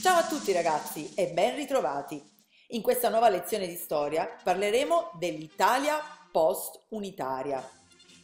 [0.00, 2.22] Ciao a tutti ragazzi e ben ritrovati!
[2.68, 5.98] In questa nuova lezione di storia parleremo dell'Italia
[6.32, 7.62] post-unitaria.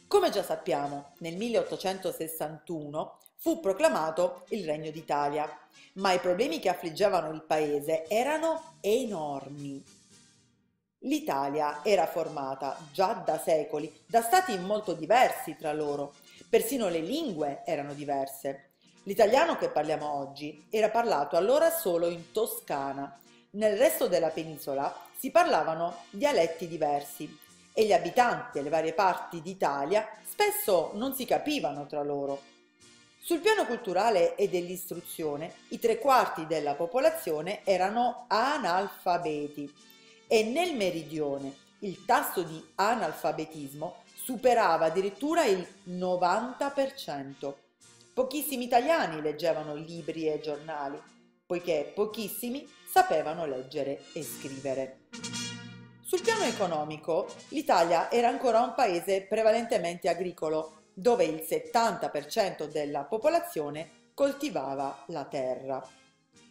[0.07, 5.47] Come già sappiamo, nel 1861 fu proclamato il Regno d'Italia,
[5.93, 9.83] ma i problemi che affliggevano il paese erano enormi.
[11.01, 16.15] L'Italia era formata già da secoli da stati molto diversi tra loro,
[16.49, 18.66] persino le lingue erano diverse.
[19.07, 23.17] L'italiano che parliamo oggi era parlato allora solo in Toscana.
[23.51, 27.39] Nel resto della penisola si parlavano dialetti diversi
[27.71, 32.41] e gli abitanti delle varie parti d'Italia spesso non si capivano tra loro.
[33.17, 39.73] Sul piano culturale e dell'istruzione, i tre quarti della popolazione erano analfabeti
[40.27, 47.66] e nel meridione il tasso di analfabetismo superava addirittura il 90%.
[48.17, 50.99] Pochissimi italiani leggevano libri e giornali,
[51.45, 55.01] poiché pochissimi sapevano leggere e scrivere.
[56.03, 64.09] Sul piano economico, l'Italia era ancora un paese prevalentemente agricolo, dove il 70% della popolazione
[64.15, 65.87] coltivava la terra.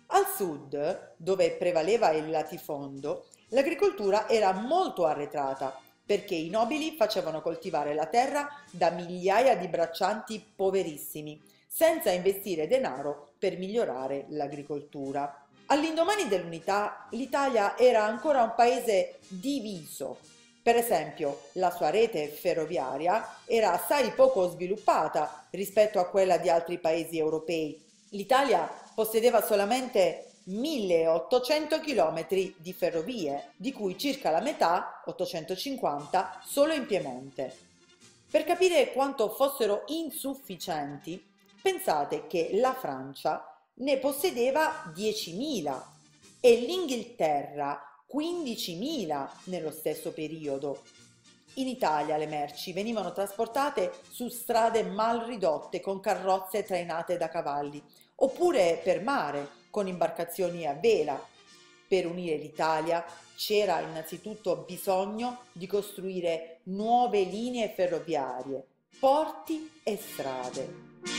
[0.07, 7.93] Al sud, dove prevaleva il latifondo, l'agricoltura era molto arretrata perché i nobili facevano coltivare
[7.93, 15.47] la terra da migliaia di braccianti poverissimi, senza investire denaro per migliorare l'agricoltura.
[15.67, 20.17] All'indomani dell'unità l'Italia era ancora un paese diviso.
[20.63, 26.79] Per esempio, la sua rete ferroviaria era assai poco sviluppata rispetto a quella di altri
[26.79, 27.79] paesi europei.
[28.11, 36.87] L'Italia possedeva solamente 1800 km di ferrovie, di cui circa la metà, 850, solo in
[36.87, 37.55] Piemonte.
[38.31, 41.35] Per capire quanto fossero insufficienti,
[41.67, 43.45] pensate che la Francia
[43.79, 45.83] ne possedeva 10.000
[46.39, 50.83] e l'Inghilterra 15.000 nello stesso periodo.
[51.55, 57.83] In Italia le merci venivano trasportate su strade mal ridotte con carrozze trainate da cavalli,
[58.15, 61.21] oppure per mare con imbarcazioni a vela.
[61.89, 63.05] Per unire l'Italia
[63.35, 68.65] c'era innanzitutto bisogno di costruire nuove linee ferroviarie,
[69.01, 71.16] porti e strade.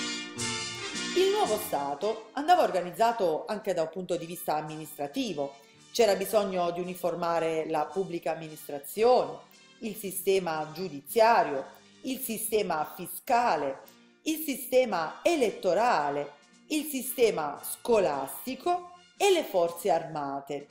[1.17, 5.55] Il nuovo Stato andava organizzato anche da un punto di vista amministrativo.
[5.91, 9.39] C'era bisogno di uniformare la pubblica amministrazione,
[9.79, 11.65] il sistema giudiziario,
[12.01, 13.79] il sistema fiscale,
[14.25, 16.33] il sistema elettorale,
[16.67, 20.67] il sistema scolastico e le forze armate.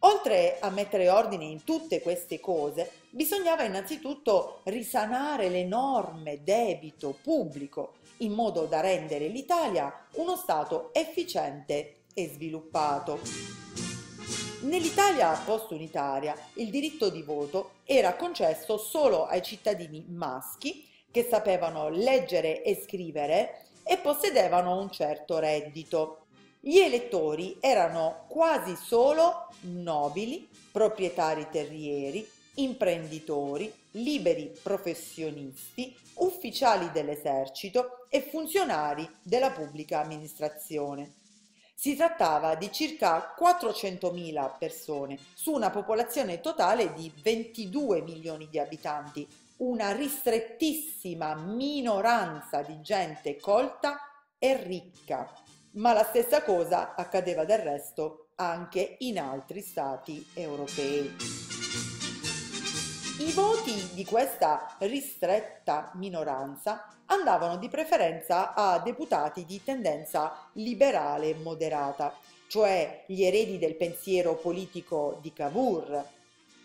[0.00, 8.32] Oltre a mettere ordine in tutte queste cose, bisognava innanzitutto risanare l'enorme debito pubblico in
[8.32, 13.20] modo da rendere l'Italia uno Stato efficiente e sviluppato.
[14.62, 22.62] Nell'Italia post-unitaria il diritto di voto era concesso solo ai cittadini maschi che sapevano leggere
[22.62, 26.19] e scrivere e possedevano un certo reddito.
[26.62, 39.08] Gli elettori erano quasi solo nobili, proprietari terrieri, imprenditori, liberi professionisti, ufficiali dell'esercito e funzionari
[39.22, 41.14] della pubblica amministrazione.
[41.74, 49.26] Si trattava di circa 400.000 persone su una popolazione totale di 22 milioni di abitanti,
[49.58, 53.98] una ristrettissima minoranza di gente colta
[54.38, 55.26] e ricca.
[55.72, 61.14] Ma la stessa cosa accadeva del resto anche in altri stati europei.
[63.20, 72.16] I voti di questa ristretta minoranza andavano di preferenza a deputati di tendenza liberale moderata,
[72.48, 76.04] cioè gli eredi del pensiero politico di Cavour.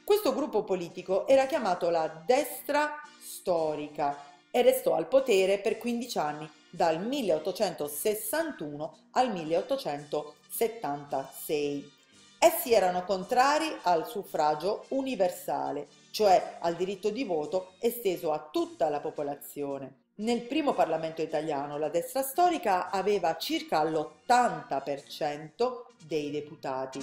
[0.04, 4.18] Questo gruppo politico era chiamato la destra storica
[4.50, 11.94] e restò al potere per 15 anni, dal 1861 al 1876.
[12.38, 19.02] Essi erano contrari al suffragio universale cioè al diritto di voto esteso a tutta la
[19.02, 20.03] popolazione.
[20.20, 25.73] Nel primo Parlamento italiano la destra storica aveva circa l'80%
[26.08, 27.02] dei deputati.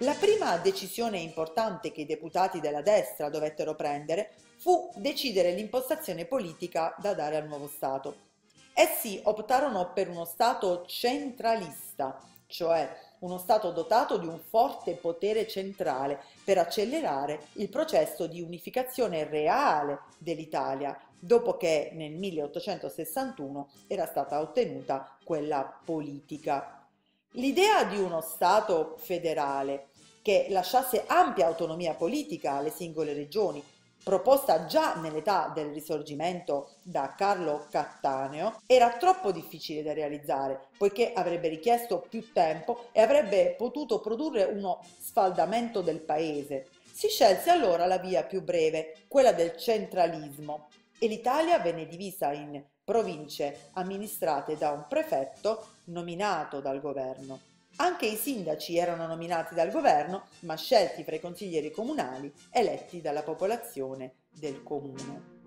[0.00, 6.94] La prima decisione importante che i deputati della destra dovettero prendere fu decidere l'impostazione politica
[6.98, 8.31] da dare al nuovo Stato.
[8.74, 12.90] Essi optarono per uno Stato centralista, cioè
[13.20, 20.00] uno Stato dotato di un forte potere centrale per accelerare il processo di unificazione reale
[20.18, 26.86] dell'Italia, dopo che nel 1861 era stata ottenuta quella politica.
[27.32, 29.88] L'idea di uno Stato federale
[30.22, 33.62] che lasciasse ampia autonomia politica alle singole regioni,
[34.02, 41.48] proposta già nell'età del risorgimento da Carlo Cattaneo, era troppo difficile da realizzare, poiché avrebbe
[41.48, 46.68] richiesto più tempo e avrebbe potuto produrre uno sfaldamento del paese.
[46.92, 50.68] Si scelse allora la via più breve, quella del centralismo,
[50.98, 57.51] e l'Italia venne divisa in province amministrate da un prefetto nominato dal governo.
[57.76, 63.22] Anche i sindaci erano nominati dal governo, ma scelti fra i consiglieri comunali eletti dalla
[63.22, 65.40] popolazione del comune.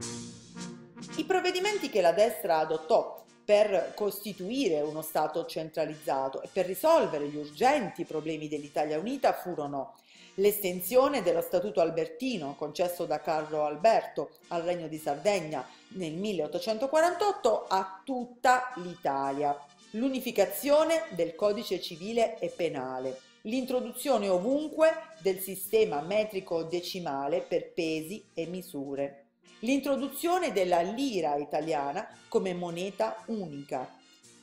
[1.18, 7.36] I provvedimenti che la destra adottò per costituire uno Stato centralizzato e per risolvere gli
[7.36, 9.94] urgenti problemi dell'Italia Unita furono
[10.36, 18.02] l'estensione dello Statuto Albertino concesso da Carlo Alberto al Regno di Sardegna nel 1848 a
[18.04, 19.58] tutta l'Italia,
[19.96, 28.46] l'unificazione del codice civile e penale, l'introduzione ovunque del sistema metrico decimale per pesi e
[28.48, 29.28] misure,
[29.60, 33.90] l'introduzione della lira italiana come moneta unica,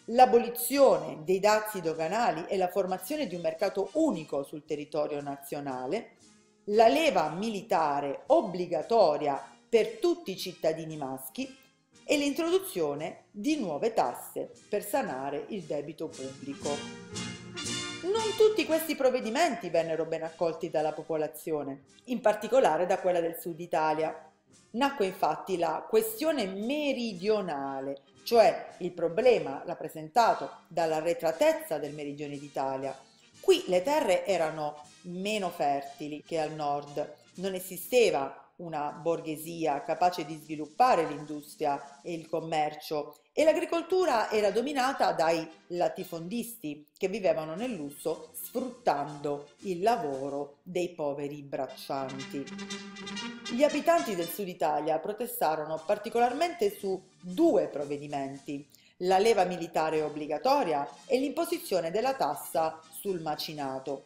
[0.06, 6.16] l'abolizione dei dazi doganali e la formazione di un mercato unico sul territorio nazionale,
[6.66, 11.60] la leva militare obbligatoria per tutti i cittadini maschi
[12.04, 16.70] e l'introduzione di nuove tasse per sanare il debito pubblico.
[18.02, 23.60] Non tutti questi provvedimenti vennero ben accolti dalla popolazione, in particolare da quella del sud
[23.60, 24.28] Italia.
[24.72, 32.98] Nacque infatti la questione meridionale, cioè il problema rappresentato dalla retratezza del meridione d'Italia.
[33.42, 40.38] Qui le terre erano meno fertili che al nord, non esisteva una borghesia capace di
[40.40, 48.30] sviluppare l'industria e il commercio e l'agricoltura era dominata dai latifondisti che vivevano nel lusso
[48.34, 52.44] sfruttando il lavoro dei poveri braccianti.
[53.52, 58.68] Gli abitanti del sud Italia protestarono particolarmente su due provvedimenti,
[59.02, 64.04] la leva militare obbligatoria e l'imposizione della tassa sul macinato.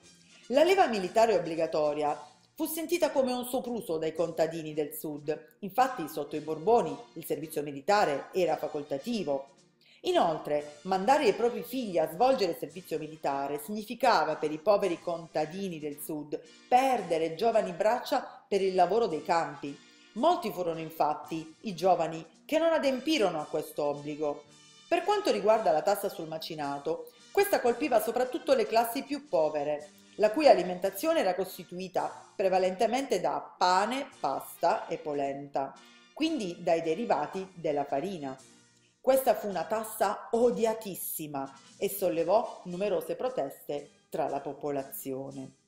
[0.48, 2.18] La leva militare obbligatoria
[2.54, 5.56] fu sentita come un sopruso dai contadini del sud.
[5.60, 9.48] Infatti, sotto i Borboni il servizio militare era facoltativo.
[10.02, 15.98] Inoltre, mandare i propri figli a svolgere servizio militare significava per i poveri contadini del
[16.00, 19.76] sud perdere giovani braccia per il lavoro dei campi.
[20.12, 24.44] Molti furono infatti i giovani che non adempirono a questo obbligo.
[24.88, 30.30] Per quanto riguarda la tassa sul macinato, questa colpiva soprattutto le classi più povere, la
[30.30, 35.74] cui alimentazione era costituita prevalentemente da pane, pasta e polenta,
[36.14, 38.38] quindi dai derivati della farina.
[39.00, 45.65] Questa fu una tassa odiatissima e sollevò numerose proteste tra la popolazione.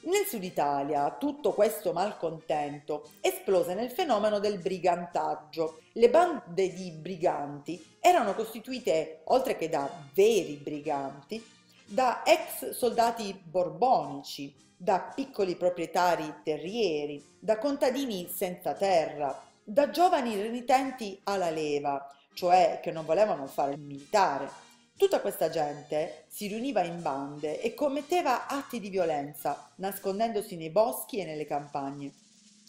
[0.00, 5.80] Nel sud Italia tutto questo malcontento esplose nel fenomeno del brigantaggio.
[5.92, 11.44] Le bande di briganti erano costituite, oltre che da veri briganti,
[11.84, 21.20] da ex soldati borbonici, da piccoli proprietari terrieri, da contadini senza terra, da giovani renitenti
[21.24, 24.61] alla leva, cioè che non volevano fare il militare.
[25.02, 31.18] Tutta questa gente si riuniva in bande e commetteva atti di violenza, nascondendosi nei boschi
[31.18, 32.12] e nelle campagne.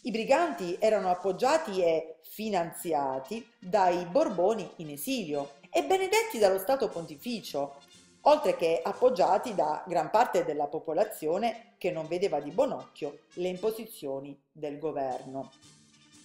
[0.02, 7.76] I briganti erano appoggiati e finanziati dai Borboni in esilio e benedetti dallo Stato Pontificio,
[8.22, 13.46] oltre che appoggiati da gran parte della popolazione che non vedeva di buon occhio le
[13.46, 15.52] imposizioni del governo.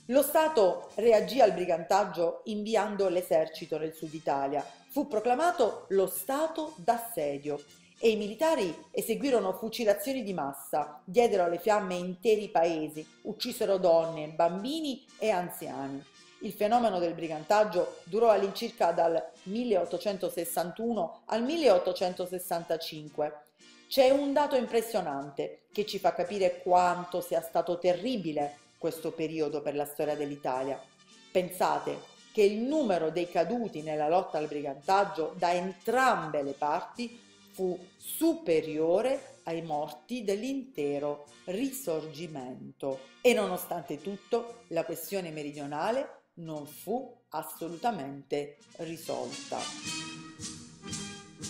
[0.10, 4.66] Lo Stato reagì al brigantaggio inviando l'esercito nel sud Italia.
[4.88, 7.64] Fu proclamato lo Stato d'assedio
[8.00, 15.06] e i militari eseguirono fucilazioni di massa, diedero alle fiamme interi paesi, uccisero donne, bambini
[15.20, 16.04] e anziani.
[16.40, 23.42] Il fenomeno del brigantaggio durò all'incirca dal 1861 al 1865.
[23.88, 29.76] C'è un dato impressionante che ci fa capire quanto sia stato terribile questo periodo per
[29.76, 30.82] la storia dell'Italia.
[31.32, 32.00] Pensate
[32.32, 37.20] che il numero dei caduti nella lotta al brigantaggio da entrambe le parti
[37.52, 43.00] fu superiore ai morti dell'intero risorgimento.
[43.22, 49.58] E nonostante tutto, la questione meridionale non fu assolutamente risolta.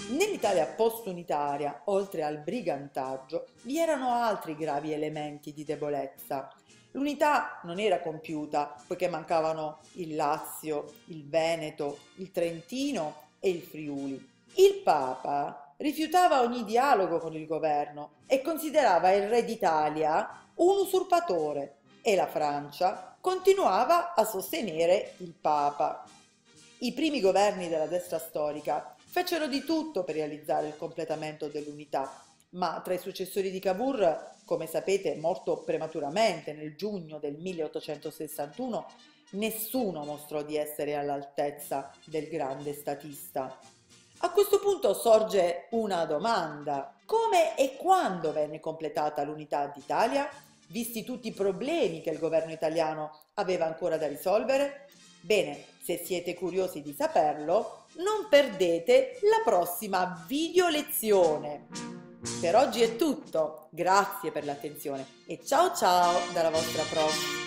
[0.09, 6.51] Nell'Italia post-unitaria, oltre al brigantaggio, vi erano altri gravi elementi di debolezza.
[6.91, 14.29] L'unità non era compiuta poiché mancavano il Lazio, il Veneto, il Trentino e il Friuli.
[14.55, 21.75] Il Papa rifiutava ogni dialogo con il governo e considerava il re d'Italia un usurpatore
[22.01, 26.03] e la Francia continuava a sostenere il Papa.
[26.79, 32.11] I primi governi della destra storica fecero di tutto per realizzare il completamento dell'unità,
[32.51, 38.87] ma tra i successori di Cavour, come sapete morto prematuramente nel giugno del 1861,
[39.31, 43.59] nessuno mostrò di essere all'altezza del grande statista.
[44.21, 46.93] A questo punto sorge una domanda.
[47.05, 50.29] Come e quando venne completata l'unità d'Italia?
[50.67, 54.87] Visti tutti i problemi che il governo italiano aveva ancora da risolvere?
[55.21, 61.98] Bene, se siete curiosi di saperlo, non perdete la prossima video lezione.
[62.41, 67.38] Per oggi è tutto, grazie per l'attenzione e ciao ciao dalla vostra prof.